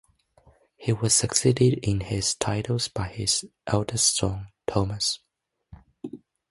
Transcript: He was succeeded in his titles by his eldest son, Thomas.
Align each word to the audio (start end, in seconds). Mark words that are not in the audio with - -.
He 0.77 0.93
was 0.93 1.13
succeeded 1.13 1.73
in 1.87 1.99
his 1.99 2.33
titles 2.33 2.87
by 2.87 3.09
his 3.09 3.45
eldest 3.67 4.15
son, 4.15 4.47
Thomas. 4.65 5.19